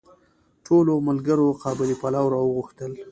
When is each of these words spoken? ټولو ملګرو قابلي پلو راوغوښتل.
ټولو 0.65 0.93
ملګرو 1.07 1.47
قابلي 1.63 1.95
پلو 2.01 2.25
راوغوښتل. 2.33 2.91